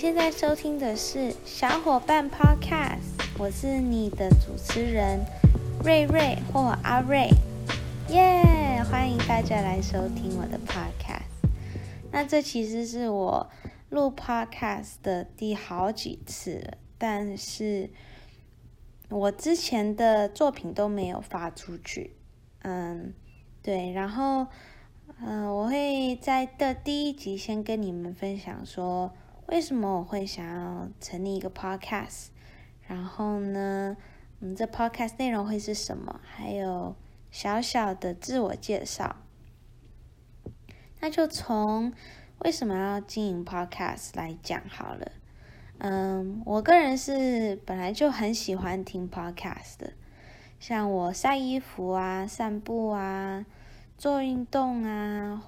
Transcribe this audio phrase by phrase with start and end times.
[0.00, 5.20] 现在收听的是小伙伴 Podcast，我是你的主持人
[5.84, 7.28] 瑞瑞或阿瑞，
[8.08, 8.82] 耶！
[8.90, 11.50] 欢迎大家来收听我的 Podcast。
[12.10, 13.50] 那这其实是我
[13.90, 17.90] 录 Podcast 的第好几次了，但是
[19.10, 22.16] 我之前的作品都没有发出去。
[22.62, 23.12] 嗯，
[23.62, 24.46] 对，然后。
[25.22, 29.12] 嗯，我会在的第一集先跟你们分享说，
[29.50, 32.28] 为什么我会想要成立一个 podcast，
[32.86, 33.96] 然后呢，
[34.38, 36.94] 嗯，这 podcast 内容会是什么，还有
[37.32, 39.16] 小小的自我介绍。
[41.00, 41.92] 那就从
[42.38, 45.10] 为什么要经营 podcast 来讲好了。
[45.78, 49.94] 嗯，我个人是本来就很喜欢听 podcast 的，
[50.60, 53.44] 像我晒衣服啊、散步啊。
[53.98, 55.42] 做运动啊，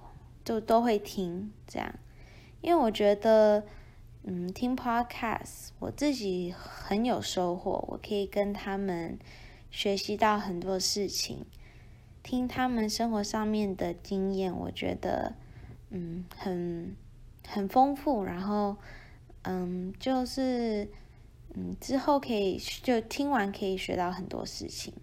[0.45, 1.95] 就都会听这样，
[2.61, 3.65] 因为我觉得，
[4.25, 9.19] 嗯，听 podcast 我自己很有收获，我可以跟他们
[9.69, 11.45] 学习到很多事情，
[12.23, 15.34] 听他们生活上面的经验，我觉得，
[15.91, 16.95] 嗯，很
[17.48, 18.77] 很丰富，然后，
[19.42, 20.89] 嗯，就是，
[21.55, 24.95] 嗯，之后可以就听完可以学到很多事情。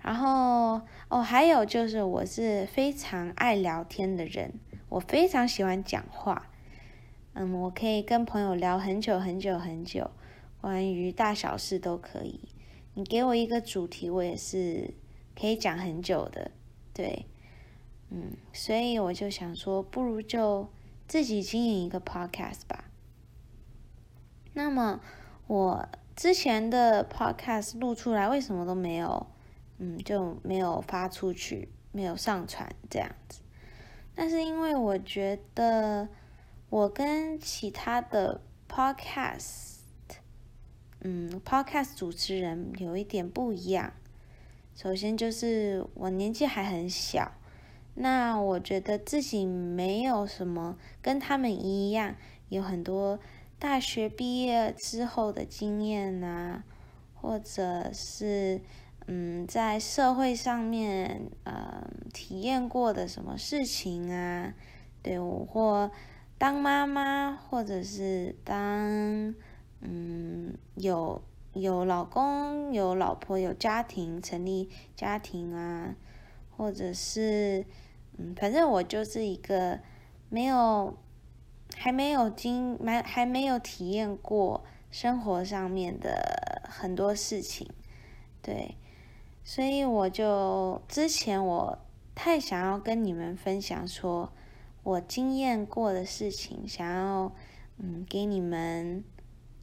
[0.00, 4.54] 然后哦，还有就是，我是非常爱聊天的人，
[4.88, 6.48] 我非常喜欢讲话。
[7.34, 10.10] 嗯，我可以跟朋友聊很久很久很久，
[10.60, 12.40] 关于大小事都可以。
[12.94, 14.92] 你给我一个主题，我也是
[15.38, 16.50] 可以讲很久的。
[16.92, 17.24] 对，
[18.10, 20.68] 嗯，所以我就想说，不如就
[21.08, 22.84] 自己经营一个 podcast 吧。
[24.52, 25.00] 那么
[25.46, 29.26] 我之前的 podcast 录出来，为什么都没有？
[29.78, 33.40] 嗯，就没有发出去，没有上传这样子。
[34.14, 36.06] 但是因为我觉得
[36.72, 39.80] 我跟其他的 podcast，
[41.02, 43.92] 嗯，podcast 主持人有一点不一样。
[44.74, 47.32] 首先就是我年纪还很小，
[47.96, 52.16] 那我觉得自己没有什么跟他们一样，
[52.48, 53.20] 有很多
[53.58, 56.64] 大学毕业之后的经验啊，
[57.12, 58.62] 或者是。
[59.08, 61.84] 嗯，在社会上面，呃，
[62.14, 64.54] 体验过的什么事情啊？
[65.02, 65.90] 对我，或
[66.42, 69.32] 当妈妈，或者是当
[69.80, 71.22] 嗯有
[71.52, 75.94] 有老公、有老婆、有家庭，成立家庭啊，
[76.50, 77.64] 或者是
[78.18, 79.78] 嗯，反正我就是一个
[80.30, 80.98] 没有
[81.76, 87.70] 还没有经没还没有体验过生活上面的很多事情，
[88.42, 88.74] 对。
[89.44, 91.78] 所以我就之前我
[92.16, 94.32] 太想要跟你们分享，说
[94.82, 97.32] 我经验过的事情，想要
[97.78, 99.04] 嗯给你们，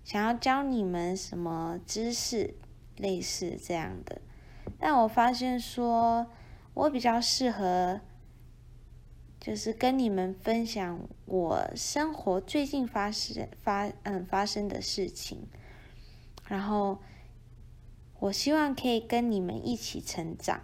[0.03, 2.55] 想要教你们什么知识，
[2.97, 4.21] 类似这样的。
[4.79, 6.27] 但我发现说，
[6.73, 8.01] 我比较适合，
[9.39, 15.47] 就是跟你们分享我生活最近发生发嗯发生的事情，
[16.47, 16.99] 然后。
[18.21, 20.63] 我希望可以跟你们一起成长，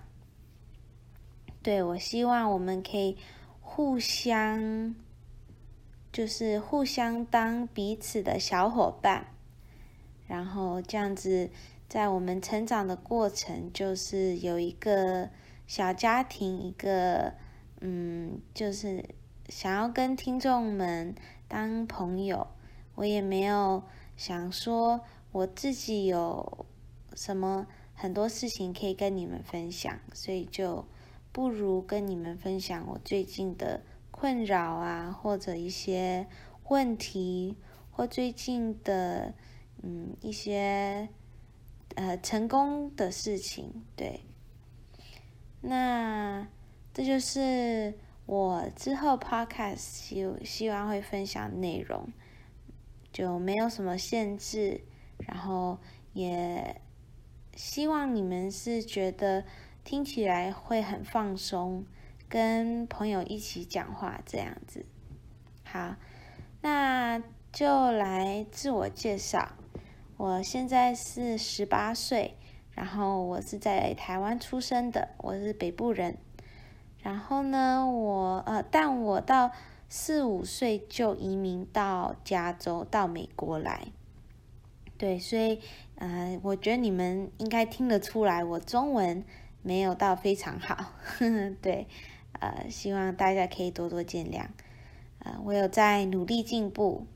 [1.63, 3.15] 对我希望我们可以
[3.75, 4.95] 互相，
[6.09, 9.33] 就是互相当彼此的小伙伴，
[10.27, 11.49] 然后这样子，
[11.89, 15.29] 在我们成长的过程，就是有一个
[15.67, 17.33] 小家庭，一个
[17.81, 19.03] 嗯，就是
[19.49, 21.13] 想要跟听众们
[21.49, 22.47] 当朋友，
[22.95, 23.83] 我也没有
[24.15, 25.01] 想说
[25.33, 26.65] 我自己有。
[27.13, 30.85] 什么很多事情可以跟你们分享，所以就
[31.35, 36.27] 不如跟你们分享我最近的困扰啊，或者一些
[36.69, 37.57] 问题，
[37.91, 39.33] 或最近的
[39.83, 41.09] 嗯一些
[41.95, 43.83] 呃成功的事情。
[43.97, 44.21] 对，
[45.59, 46.47] 那
[46.93, 47.93] 这就是
[48.25, 52.07] 我之后 podcast 希希望会分享内容，
[53.11, 54.79] 就没有什么限制，
[55.27, 55.77] 然后
[56.13, 56.79] 也。
[57.57, 59.45] 希望你们是觉得
[59.85, 61.85] 听起来会很放松，
[62.27, 64.83] 跟朋友一起讲话这样子。
[65.63, 65.95] 好，
[66.61, 67.21] 那
[67.51, 69.51] 就来自我介绍。
[70.17, 72.35] 我现在是十八岁，
[72.71, 76.17] 然后我是在台湾出生的，我是北部人。
[77.03, 79.51] 然后呢，我呃，但我到
[79.87, 83.89] 四五岁就移民到加州，到美国来。
[84.97, 85.61] 对，所以。
[85.97, 89.23] 嗯，我觉得你们应该听得出来，我中文
[89.65, 91.87] 没有到非常好，呵呵对，
[92.39, 94.45] 呃，希望大家可以多多见谅。
[95.17, 97.07] 呃，我有在努力进步，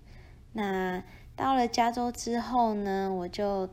[0.53, 1.03] 那
[1.35, 3.69] 到了加州之后呢，我就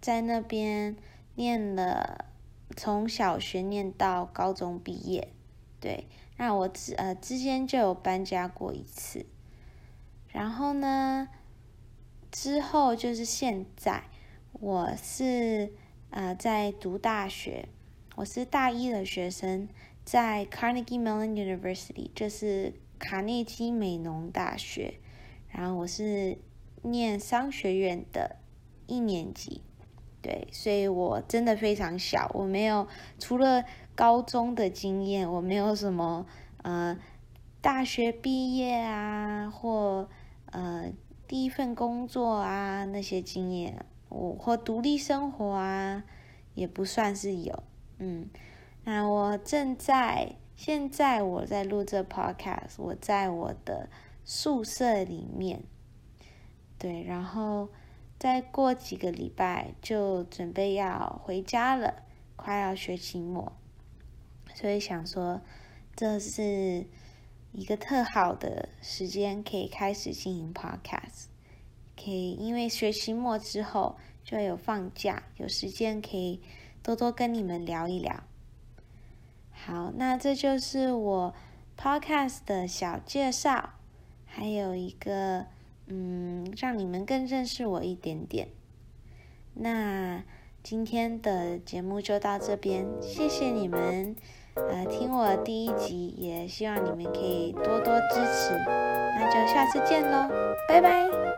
[0.00, 0.94] 在那边
[1.34, 2.26] 念了，
[2.76, 5.32] 从小学念到高中毕业。
[5.80, 6.06] 对，
[6.36, 9.26] 那我之呃之间就有搬家过一次。
[10.28, 11.26] 然后呢，
[12.30, 14.04] 之后就是现在，
[14.52, 15.72] 我是
[16.10, 17.68] 呃在读大学，
[18.20, 19.66] 我是大一的学生，
[20.04, 25.00] 在 Carnegie Mellon University，这是卡内基美农大学。
[25.48, 26.36] 然后我是
[26.82, 28.36] 念商学院的
[28.86, 29.62] 一年级，
[30.20, 32.86] 对，所以我真的非常小，我没有
[33.18, 33.64] 除了
[33.94, 36.26] 高中的经验，我没有什么
[36.58, 36.98] 呃
[37.62, 40.10] 大学毕业啊或
[40.52, 40.92] 呃
[41.26, 46.04] 第一份工作啊那些经验，我或独立生活啊
[46.52, 47.62] 也不算是有，
[48.00, 48.28] 嗯，
[48.84, 53.88] 那我正在现在我在录这 podcast，我在我的。
[54.22, 55.64] 宿舍里面，
[56.78, 57.68] 对，然后
[58.16, 62.04] 再过几个礼拜就准备要回家了，
[62.36, 63.52] 快要学期末，
[64.54, 65.40] 所以想说
[65.96, 66.86] 这是
[67.50, 71.24] 一个特好的时间，可以开始进行 podcast，
[71.96, 76.40] 可以因为学期末之后就有放假，有时间可以
[76.82, 78.22] 多多跟你们聊一聊。
[79.52, 81.34] 好，那这就是我
[81.78, 83.70] podcast 的小介绍。
[84.32, 85.46] 还有一个，
[85.88, 88.46] 嗯，让你们更认识我一点点。
[89.54, 90.22] 那
[90.62, 94.14] 今天的节目就到这边，谢谢你们，
[94.54, 98.56] 呃，听我第一集，也希望你们可以多多支持。
[98.66, 100.28] 那就下次见喽，
[100.68, 101.29] 拜拜。